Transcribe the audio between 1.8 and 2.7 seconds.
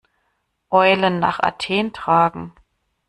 tragen.